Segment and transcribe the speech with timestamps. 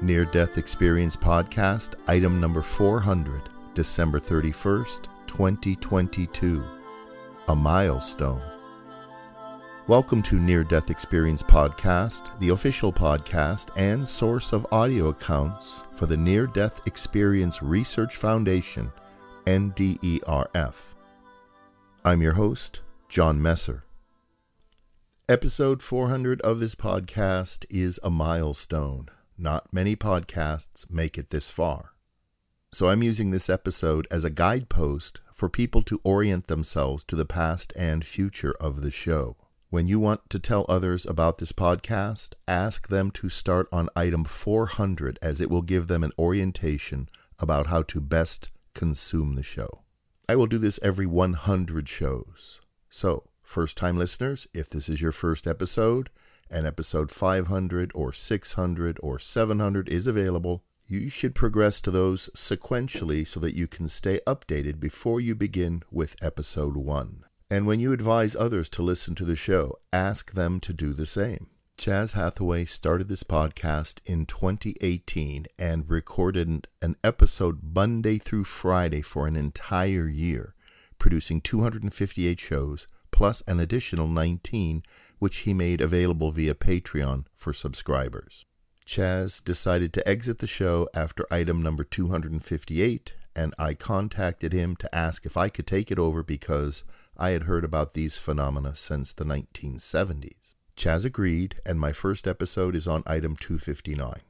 [0.00, 3.42] Near Death Experience Podcast, item number 400,
[3.74, 6.64] December 31st, 2022.
[7.48, 8.42] A milestone.
[9.86, 16.06] Welcome to Near Death Experience Podcast, the official podcast and source of audio accounts for
[16.06, 18.90] the Near Death Experience Research Foundation,
[19.46, 20.74] NDERF.
[22.04, 23.84] I'm your host, John Messer.
[25.28, 29.08] Episode 400 of this podcast is a milestone.
[29.36, 31.94] Not many podcasts make it this far.
[32.70, 37.24] So I'm using this episode as a guidepost for people to orient themselves to the
[37.24, 39.36] past and future of the show.
[39.70, 44.24] When you want to tell others about this podcast, ask them to start on item
[44.24, 47.08] 400 as it will give them an orientation
[47.40, 49.82] about how to best consume the show.
[50.28, 52.60] I will do this every 100 shows.
[52.88, 56.08] So, first time listeners, if this is your first episode,
[56.50, 63.26] and episode 500 or 600 or 700 is available, you should progress to those sequentially
[63.26, 67.24] so that you can stay updated before you begin with episode 1.
[67.50, 71.06] And when you advise others to listen to the show, ask them to do the
[71.06, 71.48] same.
[71.76, 79.26] Chas Hathaway started this podcast in 2018 and recorded an episode Monday through Friday for
[79.26, 80.54] an entire year,
[80.98, 84.82] producing 258 shows plus an additional 19
[85.20, 88.44] which he made available via Patreon for subscribers.
[88.84, 94.92] Chas decided to exit the show after item number 258, and I contacted him to
[94.92, 96.82] ask if I could take it over because
[97.16, 100.56] I had heard about these phenomena since the 1970s.
[100.74, 104.22] Chas agreed, and my first episode is on item 259.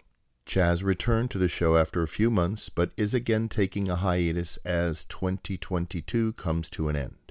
[0.45, 4.59] Chas returned to the show after a few months, but is again taking a hiatus
[4.59, 7.24] as 2022 comes to an end.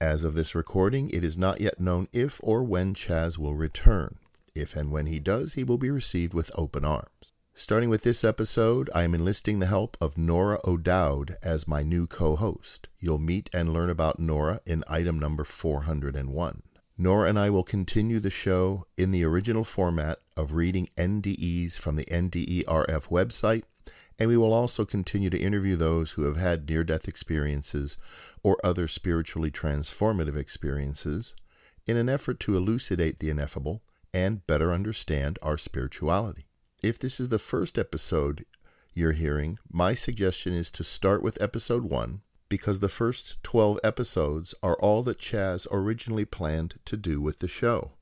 [0.00, 4.18] As of this recording, it is not yet known if or when Chas will return.
[4.54, 7.34] If and when he does, he will be received with open arms.
[7.52, 12.06] Starting with this episode, I am enlisting the help of Nora O'Dowd as my new
[12.06, 12.86] co host.
[13.00, 16.62] You'll meet and learn about Nora in item number 401.
[16.96, 21.96] Nora and I will continue the show in the original format of reading NDEs from
[21.96, 23.64] the NDERF website
[24.18, 27.96] and we will also continue to interview those who have had near death experiences
[28.42, 31.34] or other spiritually transformative experiences
[31.86, 33.82] in an effort to elucidate the ineffable
[34.12, 36.46] and better understand our spirituality.
[36.82, 38.44] If this is the first episode
[38.94, 44.54] you're hearing, my suggestion is to start with episode 1 because the first 12 episodes
[44.62, 47.92] are all that Chas originally planned to do with the show.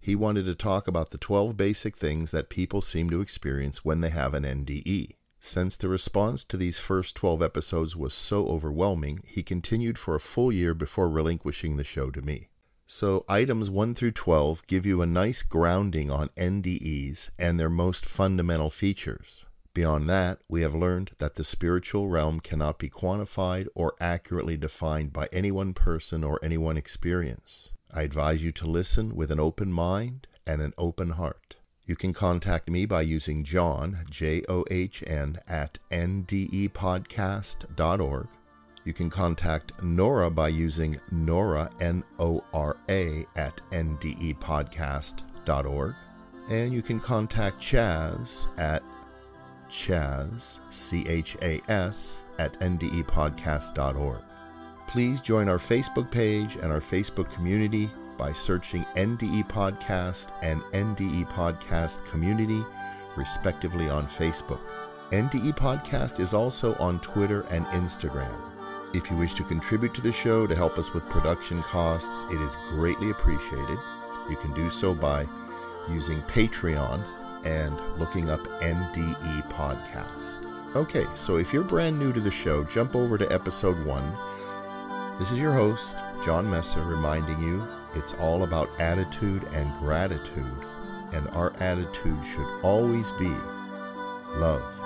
[0.00, 4.00] He wanted to talk about the 12 basic things that people seem to experience when
[4.00, 5.12] they have an NDE.
[5.44, 10.20] Since the response to these first 12 episodes was so overwhelming, he continued for a
[10.20, 12.48] full year before relinquishing the show to me.
[12.86, 18.06] So, items 1 through 12 give you a nice grounding on NDEs and their most
[18.06, 19.44] fundamental features.
[19.74, 25.12] Beyond that, we have learned that the spiritual realm cannot be quantified or accurately defined
[25.12, 27.72] by any one person or any one experience.
[27.92, 31.56] I advise you to listen with an open mind and an open heart.
[31.84, 38.28] You can contact me by using John, J O H N, at ndepodcast.org.
[38.84, 45.94] You can contact Nora by using Nora, N O R A, at ndepodcast.org.
[46.48, 48.82] And you can contact Chas at
[49.68, 54.20] Chas, C H A S, at ndepodcast.org.
[54.86, 61.28] Please join our Facebook page and our Facebook community by searching NDE Podcast and NDE
[61.30, 62.62] Podcast Community,
[63.16, 64.60] respectively, on Facebook.
[65.10, 68.34] NDE Podcast is also on Twitter and Instagram.
[68.94, 72.40] If you wish to contribute to the show to help us with production costs, it
[72.40, 73.78] is greatly appreciated.
[74.28, 75.26] You can do so by
[75.88, 77.02] using Patreon
[77.44, 80.76] and looking up NDE Podcast.
[80.76, 84.16] Okay, so if you're brand new to the show, jump over to episode one.
[85.18, 90.56] This is your host, John Messer, reminding you It's all about attitude and gratitude,
[91.12, 93.30] and our attitude should always be
[94.34, 94.81] love.